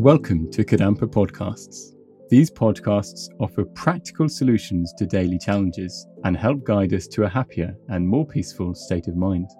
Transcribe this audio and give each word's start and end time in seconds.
Welcome 0.00 0.50
to 0.52 0.64
Kadampa 0.64 1.02
Podcasts. 1.02 1.94
These 2.30 2.50
podcasts 2.50 3.28
offer 3.38 3.66
practical 3.66 4.30
solutions 4.30 4.94
to 4.96 5.04
daily 5.04 5.38
challenges 5.38 6.06
and 6.24 6.34
help 6.34 6.64
guide 6.64 6.94
us 6.94 7.06
to 7.08 7.24
a 7.24 7.28
happier 7.28 7.76
and 7.90 8.08
more 8.08 8.26
peaceful 8.26 8.74
state 8.74 9.08
of 9.08 9.16
mind. 9.16 9.50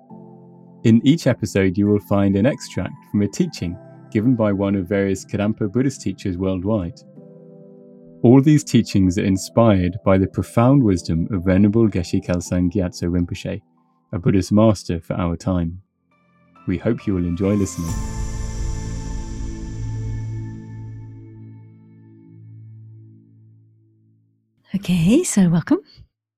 In 0.84 1.06
each 1.06 1.26
episode, 1.26 1.76
you 1.76 1.86
will 1.86 2.00
find 2.00 2.36
an 2.36 2.46
extract 2.46 2.94
from 3.10 3.20
a 3.20 3.28
teaching 3.28 3.76
given 4.10 4.34
by 4.34 4.50
one 4.50 4.76
of 4.76 4.88
various 4.88 5.26
Kadampa 5.26 5.70
Buddhist 5.70 6.00
teachers 6.00 6.38
worldwide. 6.38 6.98
All 8.22 8.40
these 8.40 8.64
teachings 8.64 9.18
are 9.18 9.24
inspired 9.24 9.98
by 10.06 10.16
the 10.16 10.26
profound 10.26 10.82
wisdom 10.82 11.28
of 11.30 11.44
Venerable 11.44 11.86
Geshe 11.86 12.24
Kelsang 12.24 12.72
Gyatso 12.72 13.10
Rinpoche, 13.10 13.60
a 14.10 14.18
Buddhist 14.18 14.52
master 14.52 15.00
for 15.00 15.20
our 15.20 15.36
time. 15.36 15.82
We 16.66 16.78
hope 16.78 17.06
you 17.06 17.12
will 17.12 17.26
enjoy 17.26 17.56
listening. 17.56 18.19
Okay, 24.80 25.22
so 25.24 25.46
welcome. 25.50 25.80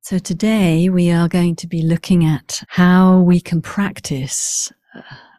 So 0.01 0.19
today 0.19 0.88
we 0.88 1.12
are 1.12 1.28
going 1.28 1.55
to 1.55 1.69
be 1.69 1.80
looking 1.80 2.24
at 2.24 2.65
how 2.66 3.20
we 3.20 3.41
can 3.41 3.62
practice 3.62 4.73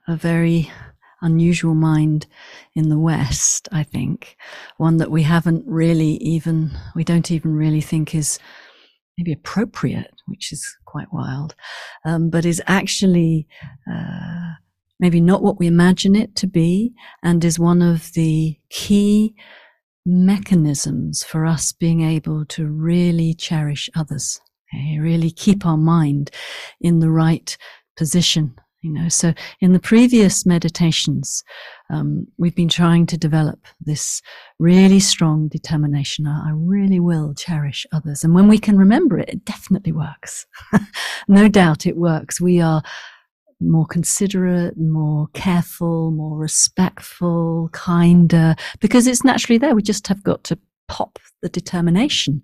a 0.07 0.15
very 0.15 0.71
unusual 1.21 1.75
mind 1.75 2.27
in 2.75 2.87
the 2.87 2.97
West, 2.97 3.67
I 3.73 3.83
think. 3.83 4.37
One 4.77 4.99
that 4.99 5.11
we 5.11 5.23
haven't 5.23 5.65
really 5.67 6.11
even, 6.21 6.71
we 6.95 7.03
don't 7.03 7.29
even 7.29 7.53
really 7.57 7.81
think 7.81 8.15
is 8.15 8.39
maybe 9.17 9.33
appropriate, 9.33 10.13
which 10.27 10.53
is 10.53 10.65
quite 10.85 11.11
wild, 11.11 11.55
um, 12.05 12.29
but 12.29 12.45
is 12.45 12.61
actually 12.67 13.49
uh, 13.85 14.53
maybe 15.01 15.19
not 15.19 15.43
what 15.43 15.59
we 15.59 15.67
imagine 15.67 16.15
it 16.15 16.37
to 16.37 16.47
be 16.47 16.93
and 17.21 17.43
is 17.43 17.59
one 17.59 17.81
of 17.81 18.13
the 18.13 18.57
key 18.69 19.35
mechanisms 20.05 21.23
for 21.23 21.45
us 21.45 21.71
being 21.71 22.01
able 22.01 22.45
to 22.45 22.67
really 22.67 23.33
cherish 23.33 23.89
others, 23.95 24.41
okay? 24.73 24.99
really 24.99 25.31
keep 25.31 25.65
our 25.65 25.77
mind 25.77 26.31
in 26.81 26.99
the 26.99 27.09
right 27.09 27.57
position. 27.95 28.55
You 28.81 28.91
know, 28.91 29.07
so 29.07 29.33
in 29.61 29.71
the 29.71 29.79
previous 29.79 30.45
meditations, 30.45 31.41
um, 31.89 32.27
we've 32.37 32.55
been 32.55 32.67
trying 32.67 33.05
to 33.05 33.17
develop 33.17 33.65
this 33.79 34.21
really 34.59 34.99
strong 34.99 35.47
determination. 35.47 36.27
I 36.27 36.51
really 36.53 36.99
will 36.99 37.33
cherish 37.33 37.87
others. 37.93 38.25
And 38.25 38.35
when 38.35 38.49
we 38.49 38.59
can 38.59 38.77
remember 38.77 39.17
it, 39.17 39.29
it 39.29 39.45
definitely 39.45 39.93
works. 39.93 40.45
no 41.29 41.47
doubt 41.47 41.85
it 41.85 41.95
works. 41.95 42.41
We 42.41 42.59
are 42.59 42.83
more 43.59 43.85
considerate, 43.85 44.77
more 44.77 45.27
careful, 45.33 46.11
more 46.11 46.37
respectful, 46.37 47.69
kinder, 47.71 48.55
because 48.79 49.07
it's 49.07 49.23
naturally 49.23 49.57
there. 49.57 49.75
We 49.75 49.81
just 49.81 50.07
have 50.07 50.23
got 50.23 50.43
to 50.45 50.59
pop 50.87 51.19
the 51.41 51.49
determination. 51.49 52.41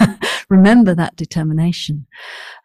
Remember 0.50 0.94
that 0.94 1.16
determination. 1.16 2.06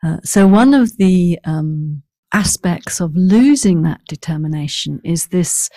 Uh, 0.04 0.18
so 0.24 0.48
one 0.48 0.74
of 0.74 0.98
the 0.98 1.40
um, 1.44 2.04
aspects 2.34 3.00
of 3.00 3.16
losing 3.16 3.84
that 3.84 4.02
determination 4.08 5.00
is 5.04 5.28
this 5.28 5.70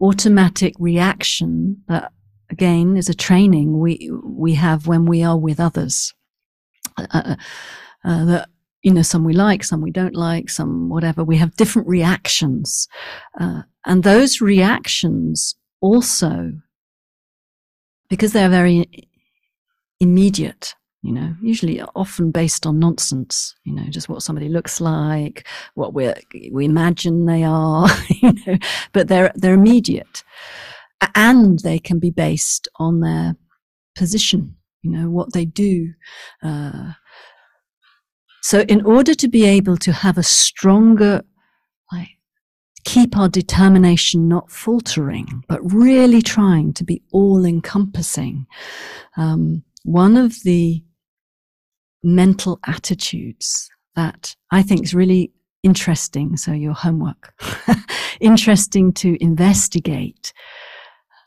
automatic 0.00 0.74
reaction 0.78 1.82
that 1.88 2.10
again 2.50 2.96
is 2.96 3.08
a 3.08 3.14
training 3.14 3.78
we 3.78 4.10
we 4.24 4.54
have 4.54 4.86
when 4.86 5.06
we 5.06 5.22
are 5.22 5.38
with 5.38 5.60
others 5.60 6.12
uh, 6.96 7.06
uh, 7.12 7.36
uh 8.04 8.24
that 8.24 8.48
you 8.82 8.92
know, 8.92 9.02
some 9.02 9.24
we 9.24 9.32
like, 9.32 9.62
some 9.64 9.80
we 9.80 9.90
don't 9.90 10.14
like, 10.14 10.50
some 10.50 10.88
whatever. 10.88 11.22
We 11.22 11.36
have 11.36 11.56
different 11.56 11.88
reactions. 11.88 12.88
Uh, 13.40 13.62
and 13.86 14.02
those 14.02 14.40
reactions 14.40 15.54
also, 15.80 16.52
because 18.08 18.32
they're 18.32 18.48
very 18.48 19.08
immediate, 20.00 20.74
you 21.02 21.12
know, 21.12 21.34
usually 21.40 21.80
often 21.94 22.32
based 22.32 22.66
on 22.66 22.80
nonsense, 22.80 23.54
you 23.64 23.72
know, 23.72 23.84
just 23.88 24.08
what 24.08 24.22
somebody 24.22 24.48
looks 24.48 24.80
like, 24.80 25.46
what 25.74 25.94
we 25.94 26.12
we 26.50 26.64
imagine 26.64 27.26
they 27.26 27.44
are, 27.44 27.88
you 28.08 28.32
know, 28.46 28.58
but 28.92 29.08
they're, 29.08 29.32
they're 29.36 29.54
immediate. 29.54 30.24
And 31.14 31.58
they 31.60 31.78
can 31.78 31.98
be 31.98 32.10
based 32.10 32.68
on 32.76 33.00
their 33.00 33.36
position, 33.96 34.56
you 34.82 34.90
know, 34.90 35.10
what 35.10 35.32
they 35.32 35.44
do, 35.44 35.92
uh, 36.42 36.92
so 38.42 38.60
in 38.62 38.84
order 38.84 39.14
to 39.14 39.28
be 39.28 39.44
able 39.44 39.76
to 39.78 39.92
have 39.92 40.18
a 40.18 40.22
stronger, 40.22 41.22
like, 41.92 42.08
keep 42.84 43.16
our 43.16 43.28
determination 43.28 44.28
not 44.28 44.50
faltering, 44.50 45.44
but 45.48 45.60
really 45.72 46.20
trying 46.20 46.72
to 46.74 46.84
be 46.84 47.02
all 47.12 47.44
encompassing, 47.44 48.46
um, 49.16 49.62
one 49.84 50.16
of 50.16 50.42
the 50.42 50.82
mental 52.02 52.58
attitudes 52.66 53.70
that 53.94 54.34
I 54.50 54.62
think 54.62 54.82
is 54.82 54.92
really 54.92 55.32
interesting. 55.62 56.36
So 56.36 56.52
your 56.52 56.74
homework, 56.74 57.34
interesting 58.20 58.92
to 58.94 59.22
investigate 59.22 60.32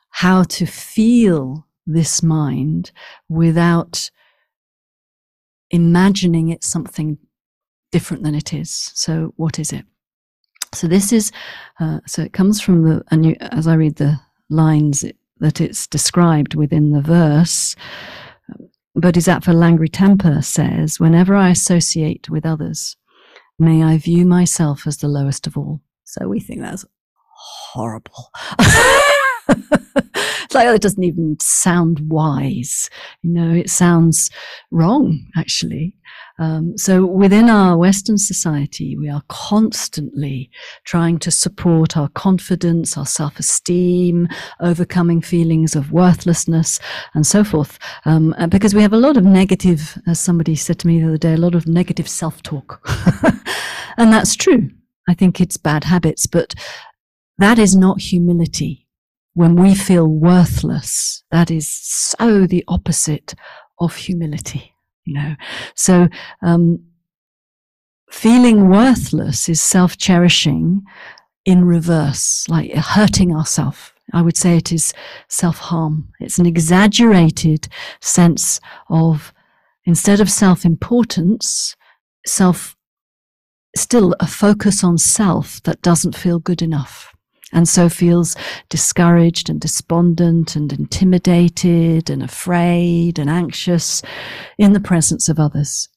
how 0.09 0.43
to 0.43 0.65
feel 0.65 1.65
this 1.87 2.21
mind 2.21 2.91
without 3.29 4.09
imagining 5.71 6.49
it's 6.49 6.67
something 6.67 7.17
different 7.91 8.23
than 8.23 8.35
it 8.35 8.53
is. 8.53 8.91
So, 8.93 9.33
what 9.37 9.59
is 9.59 9.71
it? 9.71 9.85
So, 10.73 10.87
this 10.87 11.13
is, 11.13 11.31
uh, 11.79 11.99
so 12.05 12.21
it 12.23 12.33
comes 12.33 12.59
from 12.59 12.83
the, 12.83 13.03
and 13.11 13.25
you, 13.25 13.35
as 13.39 13.67
I 13.67 13.75
read 13.75 13.95
the 13.95 14.19
lines 14.49 15.03
it, 15.03 15.17
that 15.39 15.61
it's 15.61 15.87
described 15.87 16.55
within 16.55 16.91
the 16.91 17.01
verse, 17.01 17.75
Bodhisattva 18.95 19.51
Langri 19.51 19.89
Tangpa 19.89 20.43
says, 20.43 20.99
Whenever 20.99 21.35
I 21.35 21.49
associate 21.49 22.29
with 22.29 22.45
others, 22.45 22.97
may 23.59 23.83
I 23.83 23.97
view 23.97 24.25
myself 24.25 24.87
as 24.87 24.97
the 24.97 25.07
lowest 25.07 25.47
of 25.47 25.57
all. 25.57 25.81
So, 26.03 26.27
we 26.27 26.39
think 26.39 26.61
that's 26.61 26.85
horrible. 27.73 28.31
like, 30.55 30.67
oh, 30.67 30.73
it 30.73 30.81
doesn't 30.81 31.03
even 31.03 31.37
sound 31.39 32.09
wise. 32.09 32.89
You 33.21 33.31
know, 33.31 33.53
it 33.53 33.69
sounds 33.69 34.31
wrong, 34.71 35.27
actually. 35.37 35.95
Um, 36.37 36.77
so 36.77 37.05
within 37.05 37.49
our 37.49 37.77
Western 37.77 38.17
society, 38.17 38.97
we 38.97 39.09
are 39.09 39.23
constantly 39.29 40.49
trying 40.83 41.17
to 41.19 41.31
support 41.31 41.95
our 41.95 42.09
confidence, 42.09 42.97
our 42.97 43.05
self-esteem, 43.05 44.27
overcoming 44.59 45.21
feelings 45.21 45.75
of 45.75 45.91
worthlessness, 45.91 46.79
and 47.13 47.25
so 47.25 47.43
forth. 47.43 47.79
Um, 48.05 48.35
because 48.49 48.75
we 48.75 48.81
have 48.81 48.93
a 48.93 48.97
lot 48.97 49.17
of 49.17 49.23
negative, 49.23 49.97
as 50.07 50.19
somebody 50.19 50.55
said 50.55 50.79
to 50.79 50.87
me 50.87 50.99
the 50.99 51.07
other 51.07 51.17
day, 51.17 51.33
a 51.33 51.37
lot 51.37 51.55
of 51.55 51.67
negative 51.67 52.09
self-talk, 52.09 52.85
and 53.97 54.11
that's 54.11 54.35
true. 54.35 54.69
I 55.07 55.13
think 55.13 55.39
it's 55.39 55.57
bad 55.57 55.83
habits, 55.83 56.25
but 56.25 56.55
that 57.37 57.59
is 57.59 57.75
not 57.75 58.01
humility 58.01 58.84
when 59.35 59.57
we 59.57 59.75
feel 59.75 60.07
worthless, 60.07 61.23
that 61.29 61.51
is 61.51 61.69
so 61.69 62.47
the 62.47 62.63
opposite 62.69 63.35
of 63.79 63.95
humility, 63.95 64.73
you 65.03 65.13
know. 65.13 65.35
So, 65.75 66.07
um, 66.41 66.85
feeling 68.09 68.69
worthless 68.69 69.49
is 69.49 69.61
self 69.61 69.97
cherishing 69.97 70.83
in 71.43 71.65
reverse, 71.65 72.47
like 72.47 72.73
hurting 72.73 73.35
ourselves. 73.35 73.91
I 74.13 74.21
would 74.21 74.37
say 74.37 74.55
it 74.55 74.71
is 74.71 74.93
self 75.27 75.57
harm. 75.57 76.13
It's 76.21 76.37
an 76.37 76.45
exaggerated 76.45 77.67
sense 78.01 78.61
of, 78.89 79.33
instead 79.83 80.21
of 80.21 80.31
self 80.31 80.63
importance, 80.63 81.75
self, 82.25 82.77
still 83.75 84.15
a 84.21 84.27
focus 84.27 84.81
on 84.81 84.97
self 84.97 85.61
that 85.63 85.81
doesn't 85.81 86.15
feel 86.15 86.39
good 86.39 86.61
enough 86.61 87.14
and 87.53 87.67
so 87.67 87.89
feels 87.89 88.35
discouraged 88.69 89.49
and 89.49 89.61
despondent 89.61 90.55
and 90.55 90.73
intimidated 90.73 92.09
and 92.09 92.23
afraid 92.23 93.19
and 93.19 93.29
anxious 93.29 94.01
in 94.57 94.73
the 94.73 94.79
presence 94.79 95.29
of 95.29 95.39
others. 95.39 95.87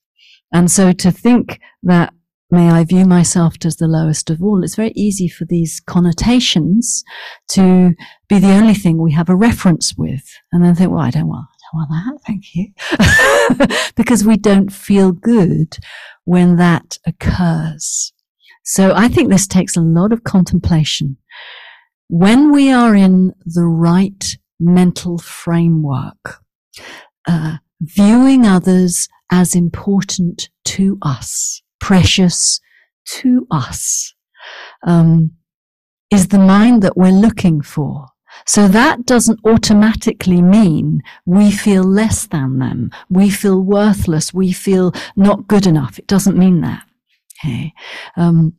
And 0.52 0.70
so 0.70 0.92
to 0.92 1.10
think 1.10 1.60
that 1.82 2.12
may 2.50 2.70
I 2.70 2.84
view 2.84 3.04
myself 3.04 3.54
as 3.64 3.76
the 3.76 3.86
lowest 3.86 4.30
of 4.30 4.42
all, 4.42 4.62
it's 4.62 4.76
very 4.76 4.92
easy 4.94 5.28
for 5.28 5.44
these 5.44 5.80
connotations 5.80 7.02
to 7.50 7.92
be 8.28 8.38
the 8.38 8.52
only 8.52 8.74
thing 8.74 8.98
we 8.98 9.12
have 9.12 9.28
a 9.28 9.36
reference 9.36 9.94
with. 9.96 10.24
And 10.52 10.64
then 10.64 10.74
think, 10.74 10.90
well, 10.90 11.00
I 11.00 11.10
don't 11.10 11.28
want, 11.28 11.46
I 11.50 11.78
don't 11.78 11.90
want 11.90 11.90
that. 11.90 12.26
Thank 12.26 12.54
you. 12.54 13.92
because 13.96 14.24
we 14.24 14.36
don't 14.36 14.72
feel 14.72 15.12
good 15.12 15.76
when 16.24 16.56
that 16.56 16.98
occurs. 17.06 18.12
So 18.64 18.92
I 18.94 19.08
think 19.08 19.30
this 19.30 19.46
takes 19.46 19.76
a 19.76 19.80
lot 19.80 20.12
of 20.12 20.24
contemplation. 20.24 21.16
When 22.08 22.50
we 22.52 22.72
are 22.72 22.94
in 22.94 23.34
the 23.44 23.66
right 23.66 24.36
mental 24.58 25.18
framework, 25.18 26.42
uh, 27.26 27.58
viewing 27.80 28.46
others 28.46 29.08
as 29.30 29.54
important 29.54 30.48
to 30.64 30.98
us, 31.02 31.62
precious 31.80 32.60
to 33.20 33.46
us, 33.50 34.14
um, 34.86 35.32
is 36.10 36.28
the 36.28 36.38
mind 36.38 36.82
that 36.82 36.96
we're 36.96 37.12
looking 37.12 37.60
for. 37.60 38.06
So 38.46 38.68
that 38.68 39.04
doesn't 39.04 39.40
automatically 39.44 40.40
mean 40.40 41.02
we 41.26 41.50
feel 41.50 41.82
less 41.82 42.26
than 42.26 42.58
them. 42.58 42.90
We 43.10 43.28
feel 43.30 43.60
worthless. 43.60 44.32
We 44.32 44.52
feel 44.52 44.92
not 45.16 45.48
good 45.48 45.66
enough. 45.66 45.98
It 45.98 46.06
doesn't 46.06 46.38
mean 46.38 46.60
that. 46.62 46.84
Okay. 47.44 47.74
Um, 48.16 48.54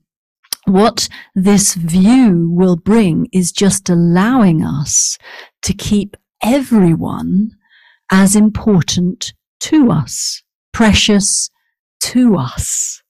what 0.70 1.10
this 1.36 1.74
view 1.74 2.50
will 2.52 2.78
bring 2.78 3.28
is 3.34 3.52
just 3.52 3.90
allowing 3.90 4.64
us 4.64 5.18
to 5.64 5.74
keep 5.74 6.16
everyone 6.44 7.52
as 8.12 8.36
important 8.36 9.34
to 9.60 9.92
us, 9.92 10.42
precious 10.74 11.50
to 12.02 12.38
us. 12.38 13.02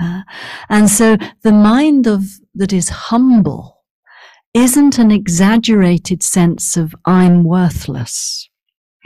Uh, 0.00 0.22
and 0.68 0.90
so 0.90 1.16
the 1.42 1.52
mind 1.52 2.06
of 2.06 2.24
that 2.54 2.72
is 2.72 2.88
humble 2.88 3.74
isn't 4.52 4.98
an 4.98 5.10
exaggerated 5.10 6.22
sense 6.22 6.76
of 6.76 6.94
I'm 7.04 7.44
worthless. 7.44 8.48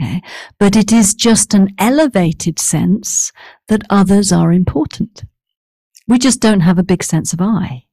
Okay? 0.01 0.21
But 0.59 0.75
it 0.75 0.91
is 0.91 1.13
just 1.13 1.53
an 1.53 1.69
elevated 1.77 2.59
sense 2.59 3.31
that 3.67 3.83
others 3.89 4.31
are 4.31 4.51
important. 4.51 5.23
We 6.09 6.17
just 6.17 6.39
don't 6.39 6.61
have 6.61 6.79
a 6.79 6.83
big 6.83 7.03
sense 7.03 7.33
of 7.33 7.39
I. 7.39 7.85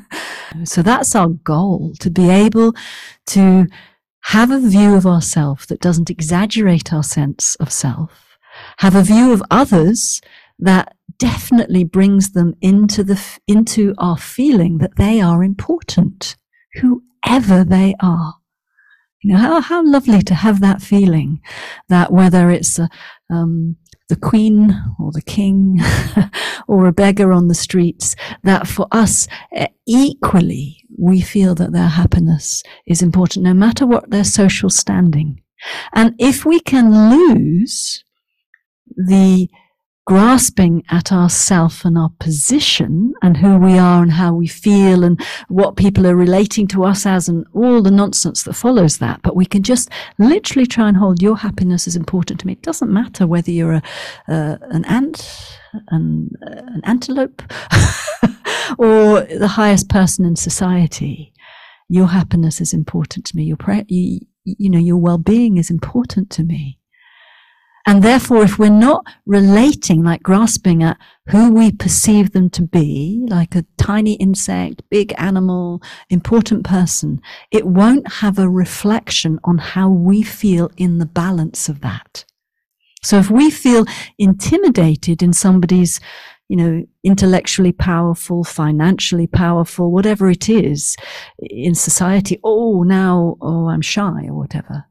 so 0.64 0.82
that's 0.82 1.14
our 1.14 1.28
goal 1.28 1.92
to 2.00 2.10
be 2.10 2.28
able 2.28 2.74
to 3.28 3.68
have 4.24 4.50
a 4.50 4.58
view 4.58 4.94
of 4.94 5.06
ourself 5.06 5.66
that 5.68 5.80
doesn't 5.80 6.10
exaggerate 6.10 6.92
our 6.92 7.04
sense 7.04 7.54
of 7.56 7.72
self, 7.72 8.36
have 8.78 8.96
a 8.96 9.02
view 9.02 9.32
of 9.32 9.42
others 9.48 10.20
that 10.58 10.96
definitely 11.18 11.84
brings 11.84 12.32
them 12.32 12.54
into 12.60 13.04
the 13.04 13.20
into 13.46 13.94
our 13.98 14.16
feeling 14.16 14.78
that 14.78 14.96
they 14.96 15.20
are 15.20 15.44
important, 15.44 16.34
whoever 16.74 17.62
they 17.62 17.94
are. 18.00 18.34
You 19.22 19.34
know 19.34 19.38
how 19.38 19.60
how 19.60 19.86
lovely 19.86 20.22
to 20.22 20.34
have 20.34 20.60
that 20.60 20.82
feeling 20.82 21.40
that 21.88 22.12
whether 22.12 22.50
it's 22.50 22.78
a, 22.80 22.88
um, 23.30 23.76
the 24.12 24.20
queen 24.20 24.78
or 24.98 25.10
the 25.10 25.22
king 25.22 25.80
or 26.68 26.86
a 26.86 26.92
beggar 26.92 27.32
on 27.32 27.48
the 27.48 27.54
streets, 27.54 28.14
that 28.42 28.68
for 28.68 28.86
us 28.92 29.26
eh, 29.52 29.68
equally 29.86 30.84
we 30.98 31.22
feel 31.22 31.54
that 31.54 31.72
their 31.72 31.88
happiness 31.88 32.62
is 32.86 33.00
important 33.00 33.42
no 33.42 33.54
matter 33.54 33.86
what 33.86 34.10
their 34.10 34.24
social 34.24 34.68
standing. 34.68 35.40
And 35.94 36.14
if 36.18 36.44
we 36.44 36.60
can 36.60 37.08
lose 37.08 38.04
the 38.94 39.48
grasping 40.04 40.82
at 40.90 41.12
ourself 41.12 41.84
and 41.84 41.96
our 41.96 42.10
position 42.18 43.14
and 43.22 43.36
who 43.36 43.56
we 43.56 43.78
are 43.78 44.02
and 44.02 44.12
how 44.12 44.34
we 44.34 44.48
feel 44.48 45.04
and 45.04 45.20
what 45.48 45.76
people 45.76 46.06
are 46.06 46.16
relating 46.16 46.66
to 46.66 46.84
us 46.84 47.06
as 47.06 47.28
and 47.28 47.46
all 47.54 47.80
the 47.80 47.90
nonsense 47.90 48.42
that 48.42 48.54
follows 48.54 48.98
that. 48.98 49.22
But 49.22 49.36
we 49.36 49.46
can 49.46 49.62
just 49.62 49.90
literally 50.18 50.66
try 50.66 50.88
and 50.88 50.96
hold 50.96 51.22
your 51.22 51.36
happiness 51.36 51.86
is 51.86 51.94
important 51.94 52.40
to 52.40 52.46
me. 52.46 52.54
It 52.54 52.62
doesn't 52.62 52.92
matter 52.92 53.26
whether 53.26 53.52
you're 53.52 53.74
a, 53.74 53.82
uh, 54.26 54.56
an 54.70 54.84
ant, 54.86 55.58
an, 55.88 56.30
an 56.40 56.80
antelope, 56.84 57.42
or 58.78 59.20
the 59.20 59.52
highest 59.52 59.88
person 59.88 60.24
in 60.24 60.34
society. 60.34 61.32
Your 61.88 62.08
happiness 62.08 62.60
is 62.60 62.72
important 62.72 63.24
to 63.26 63.36
me. 63.36 63.44
Your, 63.44 63.58
you, 63.86 64.20
you 64.44 64.70
know, 64.70 64.78
your 64.78 64.96
well-being 64.96 65.58
is 65.58 65.70
important 65.70 66.30
to 66.30 66.42
me. 66.42 66.78
And 67.84 68.02
therefore, 68.02 68.44
if 68.44 68.58
we're 68.58 68.70
not 68.70 69.04
relating, 69.26 70.04
like 70.04 70.22
grasping 70.22 70.82
at 70.82 70.98
who 71.26 71.52
we 71.52 71.72
perceive 71.72 72.32
them 72.32 72.48
to 72.50 72.62
be, 72.62 73.26
like 73.28 73.56
a 73.56 73.64
tiny 73.76 74.14
insect, 74.14 74.82
big 74.88 75.12
animal, 75.18 75.82
important 76.08 76.64
person, 76.64 77.20
it 77.50 77.66
won't 77.66 78.12
have 78.14 78.38
a 78.38 78.48
reflection 78.48 79.40
on 79.42 79.58
how 79.58 79.88
we 79.88 80.22
feel 80.22 80.70
in 80.76 80.98
the 80.98 81.06
balance 81.06 81.68
of 81.68 81.80
that. 81.80 82.24
So 83.02 83.18
if 83.18 83.30
we 83.30 83.50
feel 83.50 83.84
intimidated 84.16 85.22
in 85.22 85.32
somebody's, 85.32 85.98
you 86.48 86.56
know, 86.56 86.84
intellectually 87.02 87.72
powerful, 87.72 88.44
financially 88.44 89.26
powerful, 89.26 89.90
whatever 89.90 90.30
it 90.30 90.48
is 90.48 90.96
in 91.40 91.74
society, 91.74 92.38
oh, 92.44 92.84
now, 92.84 93.36
oh, 93.40 93.68
I'm 93.68 93.80
shy 93.80 94.26
or 94.28 94.34
whatever. 94.34 94.84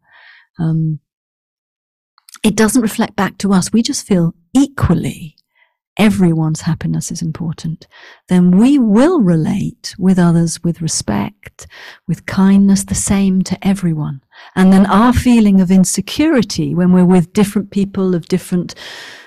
Um, 0.60 1.00
it 2.44 2.56
doesn't 2.56 2.82
reflect 2.82 3.16
back 3.16 3.38
to 3.40 3.54
us. 3.54 3.72
We 3.72 3.82
just 3.82 4.06
feel 4.06 4.34
equally 4.54 5.36
everyone's 5.98 6.62
happiness 6.62 7.12
is 7.12 7.22
important. 7.22 7.88
Then 8.28 8.52
we 8.52 8.80
will 8.80 9.22
relate 9.22 9.94
with 10.00 10.18
others 10.18 10.64
with 10.64 10.82
respect, 10.82 11.68
with 12.08 12.26
kindness, 12.26 12.86
the 12.86 12.96
same 12.96 13.42
to 13.44 13.68
everyone. 13.68 14.22
And 14.56 14.72
then 14.72 14.86
our 14.86 15.14
feeling 15.14 15.62
of 15.62 15.70
insecurity 15.70 16.74
when 16.74 16.92
we're 16.94 17.06
with 17.06 17.34
different 17.34 17.72
people 17.72 18.16
of 18.16 18.28
different 18.28 18.74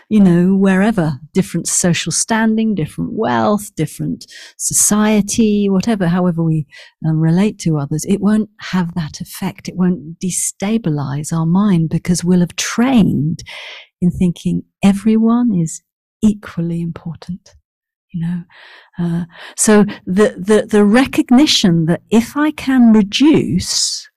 you 0.08 0.20
know, 0.20 0.54
wherever, 0.54 1.18
different 1.32 1.66
social 1.66 2.12
standing, 2.12 2.74
different 2.74 3.12
wealth, 3.12 3.74
different 3.74 4.26
society, 4.58 5.68
whatever, 5.68 6.08
however 6.08 6.42
we 6.42 6.66
um, 7.06 7.18
relate 7.20 7.58
to 7.60 7.78
others, 7.78 8.04
it 8.06 8.20
won't 8.20 8.50
have 8.60 8.94
that 8.94 9.20
effect. 9.20 9.68
It 9.68 9.76
won't 9.76 10.18
destabilize 10.18 11.32
our 11.32 11.46
mind 11.46 11.88
because 11.88 12.24
we'll 12.24 12.40
have 12.40 12.56
trained 12.56 13.42
in 14.00 14.10
thinking 14.10 14.62
everyone 14.82 15.54
is 15.54 15.82
equally 16.22 16.80
important 16.80 17.54
you 18.14 18.20
know? 18.20 18.42
Uh, 18.98 19.24
so 19.56 19.84
the, 20.06 20.36
the 20.38 20.66
the 20.70 20.84
recognition 20.84 21.86
that 21.86 22.02
if 22.10 22.36
i 22.36 22.52
can 22.52 22.92
reduce 22.92 24.08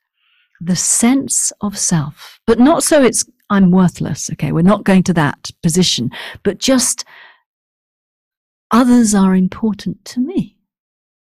the 0.62 0.76
sense 0.76 1.52
of 1.62 1.78
self 1.78 2.40
but 2.46 2.60
not 2.60 2.84
so 2.84 3.02
it's 3.02 3.26
I'm 3.50 3.72
worthless. 3.72 4.30
Okay, 4.34 4.52
we're 4.52 4.62
not 4.62 4.84
going 4.84 5.04
to 5.04 5.14
that 5.14 5.52
position, 5.64 6.12
but 6.44 6.58
just 6.58 7.06
others 8.72 9.16
are 9.16 9.36
important 9.36 10.04
to 10.06 10.20
me. 10.20 10.58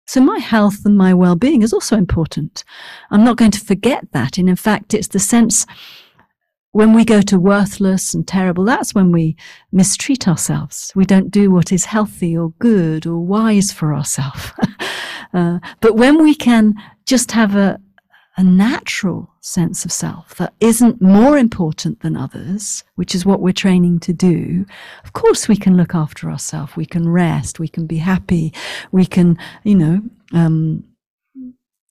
So 0.07 0.21
my 0.21 0.39
health 0.39 0.85
and 0.85 0.97
my 0.97 1.13
well-being 1.13 1.61
is 1.61 1.73
also 1.73 1.97
important. 1.97 2.63
I'm 3.09 3.23
not 3.23 3.37
going 3.37 3.51
to 3.51 3.59
forget 3.59 4.11
that. 4.11 4.37
And 4.37 4.47
in 4.47 4.55
fact, 4.55 4.93
it's 4.93 5.07
the 5.07 5.19
sense 5.19 5.65
when 6.75 6.93
we 6.93 7.05
go 7.05 7.21
to 7.21 7.39
worthless 7.39 8.13
and 8.13 8.27
terrible, 8.27 8.65
that's 8.65 8.93
when 8.93 9.11
we 9.13 9.37
mistreat 9.71 10.27
ourselves. 10.27 10.91
We 10.93 11.05
don't 11.05 11.31
do 11.31 11.49
what 11.49 11.71
is 11.71 11.85
healthy 11.85 12.37
or 12.37 12.51
good 12.59 13.07
or 13.07 13.17
wise 13.17 13.71
for 13.71 13.93
ourselves. 13.93 14.51
uh, 15.33 15.59
but 15.79 15.95
when 15.95 16.21
we 16.21 16.35
can 16.35 16.73
just 17.05 17.31
have 17.31 17.55
a, 17.55 17.79
a 18.37 18.43
natural 18.43 19.33
sense 19.39 19.85
of 19.85 19.91
self 19.91 20.35
that 20.35 20.53
isn't 20.59 21.01
more 21.01 21.37
important 21.37 22.01
than 22.01 22.17
others, 22.17 22.83
which 22.95 23.15
is 23.15 23.25
what 23.25 23.39
we're 23.39 23.53
training 23.53 23.99
to 24.01 24.13
do, 24.13 24.65
of 25.05 25.13
course 25.13 25.47
we 25.47 25.55
can 25.55 25.77
look 25.77 25.95
after 25.95 26.29
ourselves. 26.29 26.75
We 26.75 26.85
can 26.85 27.07
rest. 27.07 27.59
We 27.59 27.69
can 27.69 27.87
be 27.87 27.97
happy. 27.97 28.53
We 28.91 29.05
can, 29.05 29.37
you 29.63 29.75
know, 29.75 30.01
um, 30.33 30.83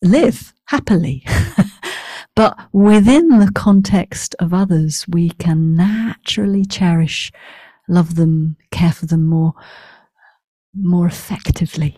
live 0.02 0.52
happily. 0.66 1.24
but 2.36 2.58
within 2.72 3.38
the 3.38 3.52
context 3.54 4.34
of 4.38 4.52
others, 4.52 5.06
we 5.08 5.30
can 5.30 5.74
naturally 5.74 6.66
cherish, 6.66 7.32
love 7.88 8.16
them, 8.16 8.56
care 8.70 8.92
for 8.92 9.06
them 9.06 9.24
more, 9.24 9.54
more 10.74 11.06
effectively. 11.06 11.96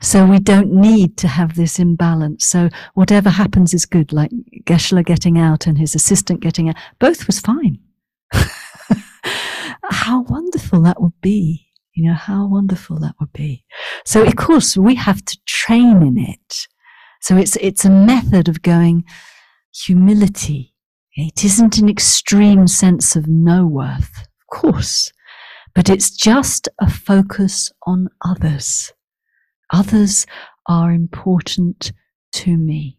So 0.00 0.26
we 0.26 0.38
don't 0.38 0.72
need 0.72 1.16
to 1.18 1.28
have 1.28 1.54
this 1.54 1.78
imbalance. 1.78 2.44
So 2.44 2.70
whatever 2.94 3.30
happens 3.30 3.74
is 3.74 3.86
good, 3.86 4.12
like 4.12 4.30
Geshe-la 4.64 5.02
getting 5.02 5.38
out 5.38 5.66
and 5.66 5.78
his 5.78 5.94
assistant 5.94 6.40
getting 6.40 6.68
out. 6.68 6.76
Both 6.98 7.26
was 7.26 7.40
fine. 7.40 7.78
how 9.90 10.22
wonderful 10.22 10.80
that 10.82 11.00
would 11.00 11.20
be. 11.20 11.66
You 11.94 12.08
know, 12.08 12.14
how 12.14 12.46
wonderful 12.46 12.98
that 13.00 13.14
would 13.20 13.32
be. 13.32 13.64
So 14.04 14.22
of 14.22 14.36
course 14.36 14.76
we 14.76 14.94
have 14.94 15.24
to 15.24 15.38
train 15.46 16.02
in 16.02 16.18
it. 16.18 16.66
So 17.20 17.36
it's, 17.36 17.56
it's 17.56 17.84
a 17.84 17.90
method 17.90 18.48
of 18.48 18.62
going 18.62 19.04
humility. 19.84 20.74
It 21.14 21.44
isn't 21.44 21.78
an 21.78 21.88
extreme 21.88 22.66
sense 22.66 23.16
of 23.16 23.26
no 23.28 23.66
worth, 23.66 24.22
of 24.22 24.46
course, 24.50 25.12
but 25.74 25.90
it's 25.90 26.10
just 26.10 26.68
a 26.80 26.88
focus 26.88 27.70
on 27.86 28.08
others 28.24 28.92
Others 29.72 30.26
are 30.66 30.92
important 30.92 31.92
to 32.32 32.56
me. 32.56 32.98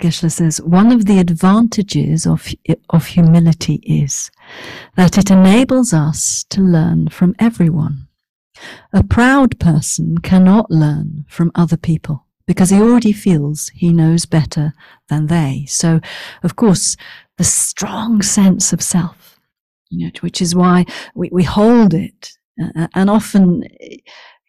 Geshe-la 0.00 0.28
says, 0.28 0.60
one 0.60 0.92
of 0.92 1.06
the 1.06 1.18
advantages 1.18 2.26
of, 2.26 2.48
of 2.90 3.06
humility 3.06 3.76
is 3.76 4.30
that 4.96 5.16
it 5.16 5.30
enables 5.30 5.94
us 5.94 6.44
to 6.50 6.60
learn 6.60 7.08
from 7.08 7.34
everyone. 7.38 8.08
A 8.92 9.02
proud 9.02 9.58
person 9.58 10.18
cannot 10.18 10.70
learn 10.70 11.24
from 11.28 11.50
other 11.54 11.76
people 11.76 12.26
because 12.46 12.70
he 12.70 12.80
already 12.80 13.12
feels 13.12 13.68
he 13.70 13.92
knows 13.92 14.26
better 14.26 14.72
than 15.08 15.26
they. 15.26 15.64
So, 15.68 16.00
of 16.42 16.56
course, 16.56 16.96
the 17.38 17.44
strong 17.44 18.22
sense 18.22 18.72
of 18.72 18.82
self, 18.82 19.38
you 19.90 20.06
know, 20.06 20.10
which 20.20 20.40
is 20.42 20.54
why 20.54 20.84
we, 21.14 21.30
we 21.32 21.42
hold 21.42 21.94
it. 21.94 22.32
Uh, 22.58 22.88
and 22.94 23.10
often 23.10 23.64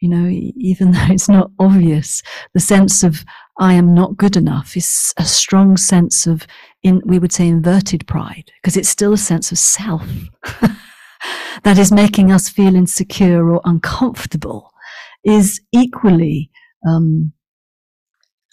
you 0.00 0.08
know, 0.08 0.28
even 0.28 0.90
though 0.92 1.06
it's 1.08 1.28
not 1.28 1.50
obvious, 1.58 2.22
the 2.54 2.60
sense 2.60 3.02
of 3.02 3.24
I 3.58 3.74
am 3.74 3.94
not 3.94 4.16
good 4.16 4.36
enough 4.36 4.76
is 4.76 5.12
a 5.16 5.24
strong 5.24 5.76
sense 5.76 6.26
of, 6.26 6.46
in, 6.82 7.02
we 7.04 7.18
would 7.18 7.32
say, 7.32 7.48
inverted 7.48 8.06
pride, 8.06 8.52
because 8.62 8.76
it's 8.76 8.88
still 8.88 9.12
a 9.12 9.18
sense 9.18 9.50
of 9.50 9.58
self 9.58 10.06
that 11.64 11.78
is 11.78 11.90
making 11.90 12.30
us 12.30 12.48
feel 12.48 12.76
insecure 12.76 13.50
or 13.50 13.60
uncomfortable, 13.64 14.70
is 15.24 15.60
equally 15.72 16.50
um, 16.86 17.32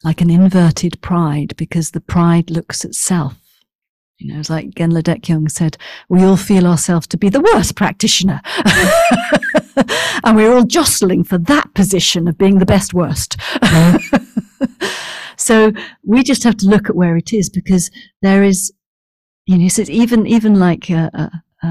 like 0.03 0.21
an 0.21 0.31
inverted 0.31 0.99
pride, 1.01 1.55
because 1.55 1.91
the 1.91 2.01
pride 2.01 2.49
looks 2.49 2.83
at 2.83 2.95
self. 2.95 3.35
You 4.17 4.33
know, 4.33 4.39
it's 4.39 4.49
like 4.49 4.69
Genla 4.71 5.03
Dekyong 5.03 5.51
said, 5.51 5.77
we 6.09 6.23
all 6.23 6.37
feel 6.37 6.65
ourselves 6.65 7.05
to 7.07 7.17
be 7.17 7.29
the 7.29 7.41
worst 7.41 7.75
practitioner. 7.75 8.41
and 10.23 10.35
we're 10.35 10.53
all 10.53 10.63
jostling 10.63 11.23
for 11.23 11.37
that 11.37 11.73
position 11.73 12.27
of 12.27 12.37
being 12.37 12.59
the 12.59 12.65
best 12.65 12.93
worst. 12.93 13.37
so 15.37 15.71
we 16.03 16.23
just 16.23 16.43
have 16.43 16.57
to 16.57 16.67
look 16.67 16.89
at 16.89 16.95
where 16.95 17.17
it 17.17 17.33
is 17.33 17.49
because 17.49 17.91
there 18.21 18.43
is, 18.43 18.71
you 19.45 19.57
know, 19.57 19.69
even, 19.87 20.25
even 20.27 20.59
like 20.59 20.89
a, 20.89 21.31
a, 21.63 21.67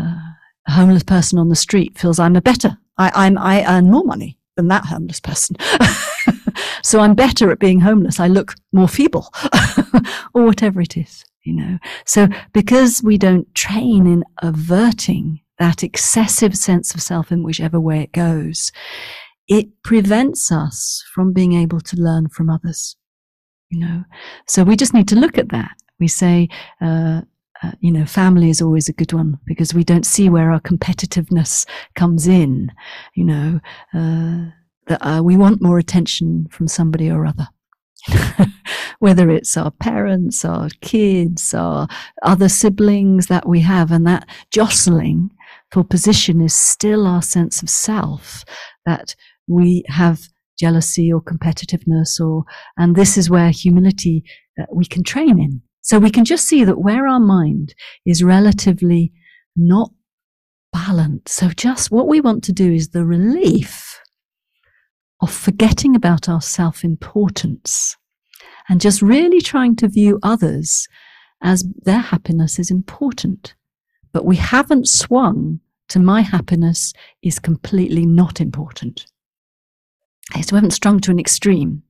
a 0.67 0.73
homeless 0.73 1.05
person 1.05 1.39
on 1.39 1.49
the 1.49 1.57
street 1.57 1.99
feels 1.99 2.19
I'm 2.19 2.37
a 2.37 2.43
better, 2.43 2.79
I, 2.99 3.11
I'm, 3.15 3.39
I 3.39 3.65
earn 3.67 3.91
more 3.91 4.05
money 4.05 4.39
than 4.57 4.69
that 4.69 4.87
homeless 4.87 5.21
person. 5.21 5.57
so 6.83 7.01
I'm 7.01 7.15
better 7.15 7.51
at 7.51 7.59
being 7.59 7.81
homeless. 7.81 8.21
I 8.21 8.29
look 8.29 8.55
more 8.73 8.89
feeble 8.89 9.33
or 10.35 10.45
whatever 10.45 10.81
it 10.81 10.97
is 10.97 11.25
you 11.45 11.55
know. 11.55 11.79
So 12.07 12.29
because 12.53 13.03
we 13.03 13.19
don't 13.19 13.53
train 13.55 14.07
in 14.07 14.25
averting 14.43 15.41
that 15.59 15.83
excessive 15.83 16.57
sense 16.57 16.95
of 16.95 17.03
self 17.03 17.31
in 17.31 17.43
whichever 17.43 17.81
way 17.81 18.03
it 18.03 18.13
goes, 18.13 18.73
it 19.49 19.83
prevents 19.83 20.51
us 20.51 21.05
from 21.15 21.33
being 21.33 21.53
able 21.53 21.81
to 21.81 21.97
learn 21.97 22.29
from 22.29 22.51
others, 22.51 22.97
you 23.71 23.79
know. 23.79 24.05
So 24.47 24.65
we 24.65 24.77
just 24.77 24.95
need 24.95 25.09
to 25.09 25.17
look 25.17 25.39
at 25.39 25.51
that. 25.51 25.73
We 26.01 26.09
say, 26.09 26.49
uh, 26.81 27.23
uh, 27.63 27.73
you 27.81 27.93
know, 27.93 28.05
family 28.05 28.51
is 28.51 28.61
always 28.61 28.89
a 28.89 28.93
good 28.93 29.13
one 29.13 29.39
because 29.47 29.75
we 29.75 29.85
don't 29.85 30.07
see 30.07 30.29
where 30.29 30.51
our 30.51 30.61
competitiveness 30.61 31.67
comes 31.95 32.27
in, 32.27 32.73
you 33.15 33.25
know, 33.25 33.61
uh, 33.95 34.51
that 34.87 35.01
uh, 35.01 35.23
we 35.23 35.37
want 35.37 35.63
more 35.63 35.79
attention 35.79 36.47
from 36.51 36.69
somebody 36.69 37.11
or 37.11 37.27
other. 37.27 37.49
whether 38.99 39.31
it's 39.31 39.57
our 39.57 39.71
parents, 39.71 40.45
our 40.45 40.69
kids, 40.81 41.55
our 41.55 41.89
other 42.23 42.49
siblings 42.49 43.27
that 43.27 43.49
we 43.49 43.61
have, 43.61 43.91
and 43.91 44.07
that 44.07 44.29
jostling 44.51 45.31
for 45.75 45.83
position 45.83 46.41
is 46.41 46.55
still 46.55 47.05
our 47.05 47.21
sense 47.21 47.61
of 47.61 47.69
self 47.69 48.45
that 48.87 49.17
we 49.49 49.83
have 49.89 50.29
jealousy 50.57 51.13
or 51.13 51.21
competitiveness 51.21 52.21
or 52.21 52.45
and 52.77 52.95
this 52.95 53.19
is 53.19 53.29
where 53.29 53.51
humility 53.51 54.23
uh, 54.61 54.65
we 54.73 54.85
can 54.85 55.03
train 55.03 55.37
in 55.37 55.61
so 55.81 55.99
we 55.99 56.13
can 56.13 56.25
just 56.25 56.47
see 56.47 56.63
that 56.63 56.79
where 56.79 57.09
our 57.09 57.19
mind 57.19 57.75
is 58.07 58.23
relatively 58.23 59.13
not 59.57 59.91
balanced 60.73 61.29
so 61.29 61.49
just 61.49 61.91
what 61.91 62.07
we 62.07 62.21
want 62.21 62.45
to 62.45 62.53
do 62.53 62.73
is 62.73 62.91
the 62.91 63.05
relief 63.05 64.01
of 65.21 65.33
forgetting 65.33 65.97
about 65.97 66.29
our 66.29 66.41
self 66.41 66.85
importance 66.85 67.97
and 68.69 68.81
just 68.81 69.03
really 69.03 69.41
trying 69.41 69.75
to 69.75 69.89
view 69.89 70.21
others 70.23 70.87
as 71.43 71.65
their 71.83 71.99
happiness 71.99 72.61
is 72.61 72.71
important. 72.71 73.55
But 74.13 74.25
we 74.25 74.37
haven't 74.37 74.89
swung 74.89 75.61
my 75.99 76.23
happiness 76.23 76.93
is 77.23 77.39
completely 77.39 78.07
not 78.07 78.41
important. 78.41 79.07
So 80.33 80.53
we 80.53 80.57
haven't 80.57 80.71
strung 80.71 81.01
to 81.01 81.11
an 81.11 81.19
extreme. 81.19 81.83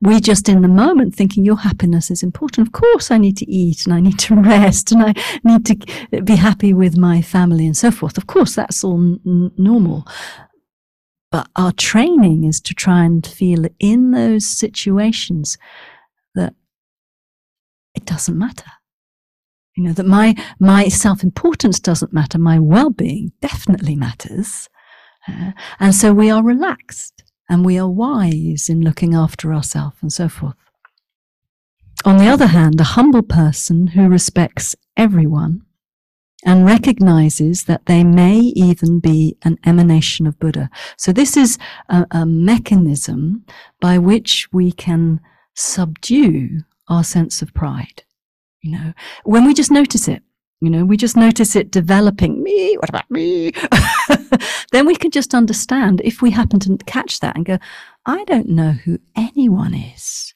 We 0.00 0.18
just 0.20 0.48
in 0.48 0.62
the 0.62 0.68
moment 0.68 1.14
thinking 1.14 1.44
your 1.44 1.58
happiness 1.58 2.10
is 2.10 2.22
important. 2.22 2.66
Of 2.66 2.72
course, 2.72 3.10
I 3.10 3.18
need 3.18 3.36
to 3.36 3.50
eat 3.50 3.84
and 3.84 3.94
I 3.94 4.00
need 4.00 4.18
to 4.20 4.34
rest 4.40 4.90
and 4.90 5.02
I 5.02 5.14
need 5.44 5.66
to 5.66 6.22
be 6.22 6.36
happy 6.36 6.72
with 6.72 6.96
my 6.96 7.20
family 7.20 7.66
and 7.66 7.76
so 7.76 7.90
forth. 7.90 8.16
Of 8.16 8.26
course, 8.26 8.54
that's 8.54 8.82
all 8.82 8.98
n- 8.98 9.52
normal. 9.58 10.06
But 11.30 11.48
our 11.56 11.72
training 11.72 12.44
is 12.44 12.60
to 12.62 12.74
try 12.74 13.04
and 13.04 13.26
feel 13.26 13.66
in 13.78 14.12
those 14.12 14.46
situations 14.46 15.58
that 16.34 16.54
it 17.94 18.06
doesn't 18.06 18.38
matter. 18.38 18.70
You 19.76 19.84
know, 19.84 19.92
that 19.92 20.06
my, 20.06 20.34
my 20.60 20.88
self 20.88 21.22
importance 21.22 21.80
doesn't 21.80 22.12
matter, 22.12 22.38
my 22.38 22.58
well 22.58 22.90
being 22.90 23.32
definitely 23.40 23.96
matters. 23.96 24.68
Uh, 25.26 25.52
and 25.80 25.94
so 25.94 26.12
we 26.12 26.30
are 26.30 26.44
relaxed 26.44 27.24
and 27.48 27.64
we 27.64 27.78
are 27.78 27.88
wise 27.88 28.68
in 28.68 28.82
looking 28.82 29.14
after 29.14 29.52
ourselves 29.52 29.96
and 30.00 30.12
so 30.12 30.28
forth. 30.28 30.54
On 32.04 32.18
the 32.18 32.28
other 32.28 32.48
hand, 32.48 32.80
a 32.80 32.84
humble 32.84 33.22
person 33.22 33.88
who 33.88 34.08
respects 34.08 34.76
everyone 34.96 35.62
and 36.44 36.66
recognizes 36.66 37.64
that 37.64 37.86
they 37.86 38.04
may 38.04 38.38
even 38.38 39.00
be 39.00 39.36
an 39.42 39.58
emanation 39.64 40.26
of 40.26 40.38
Buddha. 40.38 40.68
So 40.98 41.12
this 41.12 41.36
is 41.36 41.58
a, 41.88 42.06
a 42.10 42.26
mechanism 42.26 43.44
by 43.80 43.98
which 43.98 44.48
we 44.52 44.70
can 44.70 45.20
subdue 45.54 46.60
our 46.88 47.02
sense 47.02 47.40
of 47.40 47.54
pride. 47.54 48.02
You 48.64 48.70
know, 48.70 48.92
when 49.24 49.44
we 49.44 49.52
just 49.52 49.70
notice 49.70 50.08
it, 50.08 50.22
you 50.62 50.70
know, 50.70 50.86
we 50.86 50.96
just 50.96 51.18
notice 51.18 51.54
it 51.54 51.70
developing 51.70 52.42
me, 52.42 52.76
what 52.76 52.88
about 52.88 53.10
me? 53.10 53.52
then 54.72 54.86
we 54.86 54.96
can 54.96 55.10
just 55.10 55.34
understand 55.34 56.00
if 56.02 56.22
we 56.22 56.30
happen 56.30 56.58
to 56.60 56.78
catch 56.86 57.20
that 57.20 57.36
and 57.36 57.44
go, 57.44 57.58
I 58.06 58.24
don't 58.24 58.48
know 58.48 58.70
who 58.70 59.00
anyone 59.14 59.74
is. 59.74 60.32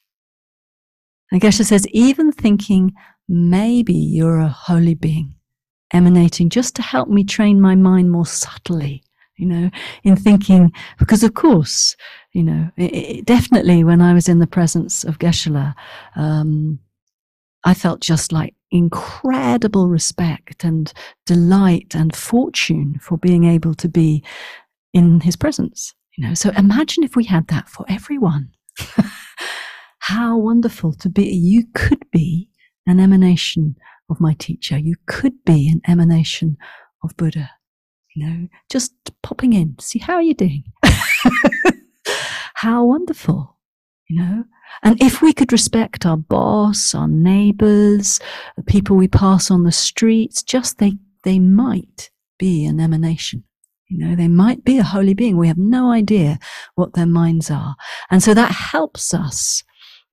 And 1.31 1.41
Geshe 1.41 1.65
says, 1.65 1.87
even 1.87 2.31
thinking 2.31 2.93
maybe 3.27 3.95
you're 3.95 4.37
a 4.37 4.47
holy 4.47 4.93
being 4.93 5.33
emanating 5.91 6.51
just 6.51 6.75
to 6.75 6.83
help 6.83 7.09
me 7.09 7.23
train 7.23 7.59
my 7.59 7.73
mind 7.73 8.11
more 8.11 8.27
subtly, 8.27 9.01
you 9.37 9.47
know, 9.47 9.71
in 10.03 10.15
thinking, 10.15 10.71
because 10.99 11.23
of 11.23 11.33
course, 11.33 11.95
you 12.33 12.43
know, 12.43 12.69
it, 12.77 12.93
it, 12.93 13.25
definitely 13.25 13.83
when 13.83 14.03
I 14.03 14.13
was 14.13 14.29
in 14.29 14.37
the 14.37 14.45
presence 14.45 15.03
of 15.03 15.17
Geshe-la, 15.17 15.73
um, 16.15 16.77
I 17.63 17.73
felt 17.73 18.01
just 18.01 18.31
like 18.31 18.55
incredible 18.71 19.87
respect 19.87 20.63
and 20.63 20.91
delight 21.25 21.95
and 21.95 22.15
fortune 22.15 22.99
for 23.01 23.17
being 23.17 23.45
able 23.45 23.73
to 23.75 23.89
be 23.89 24.23
in 24.93 25.21
his 25.21 25.35
presence. 25.35 25.93
You 26.17 26.27
know, 26.27 26.33
so 26.33 26.51
imagine 26.51 27.03
if 27.03 27.15
we 27.15 27.25
had 27.25 27.47
that 27.47 27.69
for 27.69 27.85
everyone. 27.87 28.51
How 29.99 30.37
wonderful 30.37 30.93
to 30.93 31.09
be. 31.09 31.27
You 31.29 31.65
could 31.75 32.03
be 32.11 32.49
an 32.87 32.99
emanation 32.99 33.75
of 34.09 34.19
my 34.19 34.33
teacher. 34.33 34.77
You 34.77 34.95
could 35.05 35.43
be 35.45 35.69
an 35.69 35.81
emanation 35.87 36.57
of 37.03 37.15
Buddha. 37.15 37.51
You 38.15 38.25
know, 38.25 38.47
just 38.69 38.93
popping 39.21 39.53
in, 39.53 39.75
see 39.79 39.99
how 39.99 40.15
are 40.15 40.21
you 40.21 40.33
doing? 40.33 40.63
how 42.55 42.83
wonderful, 42.83 43.55
you 44.09 44.19
know? 44.19 44.43
And 44.81 45.01
if 45.01 45.21
we 45.21 45.33
could 45.33 45.51
respect 45.51 46.05
our 46.05 46.17
boss, 46.17 46.95
our 46.95 47.07
neighbors, 47.07 48.19
the 48.55 48.63
people 48.63 48.95
we 48.95 49.07
pass 49.07 49.51
on 49.51 49.63
the 49.63 49.71
streets, 49.71 50.41
just 50.41 50.77
they, 50.77 50.93
they 51.23 51.39
might 51.39 52.09
be 52.37 52.65
an 52.65 52.79
emanation. 52.79 53.43
You 53.89 53.97
know, 53.97 54.15
they 54.15 54.27
might 54.27 54.63
be 54.63 54.77
a 54.77 54.83
holy 54.83 55.13
being. 55.13 55.35
We 55.35 55.47
have 55.47 55.57
no 55.57 55.91
idea 55.91 56.37
what 56.75 56.93
their 56.93 57.07
minds 57.07 57.49
are. 57.49 57.75
And 58.11 58.21
so 58.21 58.33
that 58.33 58.51
helps 58.51 59.13
us. 59.13 59.63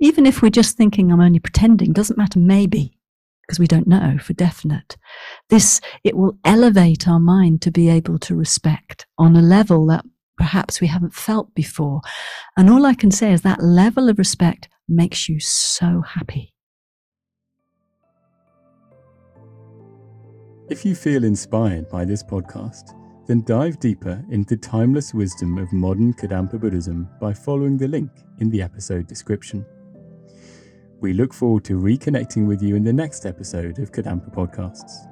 Even 0.01 0.27
if 0.27 0.43
we're 0.43 0.51
just 0.51 0.77
thinking, 0.77 1.13
I'm 1.13 1.21
only 1.21 1.39
pretending, 1.39 1.93
doesn't 1.93 2.19
matter, 2.19 2.39
maybe, 2.39 2.99
because 3.43 3.59
we 3.59 3.67
don't 3.67 3.87
know 3.87 4.19
for 4.19 4.33
definite. 4.33 4.97
This, 5.51 5.81
it 6.05 6.17
will 6.17 6.39
elevate 6.45 7.07
our 7.07 7.21
mind 7.21 7.63
to 7.63 7.71
be 7.71 7.89
able 7.89 8.19
to 8.21 8.35
respect 8.35 9.07
on 9.19 9.37
a 9.37 9.43
level 9.43 9.87
that 9.87 10.05
perhaps 10.37 10.81
we 10.81 10.87
haven't 10.87 11.14
felt 11.14 11.55
before. 11.55 12.00
And 12.57 12.71
all 12.71 12.87
I 12.87 12.95
can 12.95 13.11
say 13.11 13.33
is 13.33 13.43
that 13.43 13.62
level 13.62 14.09
of 14.09 14.19
respect 14.19 14.69
makes 14.88 15.28
you 15.28 15.40
so 15.40 16.02
happy. 16.02 16.52
If 20.69 20.85
you 20.85 20.95
feel 20.97 21.23
inspired 21.25 21.88
by 21.88 22.05
this 22.05 22.25
podcast, 22.25 22.93
then 23.26 23.43
dive 23.45 23.78
deeper 23.78 24.25
into 24.31 24.57
the 24.57 24.61
timeless 24.61 25.14
wisdom 25.14 25.59
of 25.59 25.73
modern 25.73 26.12
Kadampa 26.14 26.61
Buddhism 26.61 27.09
by 27.21 27.33
following 27.33 27.76
the 27.76 27.88
link 27.88 28.11
in 28.38 28.50
the 28.50 28.62
episode 28.62 29.07
description. 29.07 29.64
We 31.00 31.12
look 31.12 31.33
forward 31.35 31.64
to 31.64 31.78
reconnecting 31.78 32.47
with 32.47 32.62
you 32.62 32.75
in 32.75 32.83
the 32.83 32.93
next 32.93 33.26
episode 33.26 33.78
of 33.78 33.93
Kadampa 33.93 34.35
Podcasts. 34.35 35.07